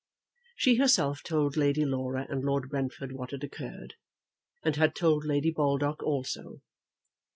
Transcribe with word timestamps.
She 0.55 0.77
herself 0.77 1.21
told 1.21 1.55
Lady 1.55 1.85
Laura 1.85 2.25
and 2.27 2.43
Lord 2.43 2.69
Brentford 2.69 3.11
what 3.11 3.29
had 3.29 3.43
occurred, 3.43 3.93
and 4.63 4.75
had 4.75 4.95
told 4.95 5.25
Lady 5.25 5.51
Baldock 5.51 6.01
also. 6.01 6.63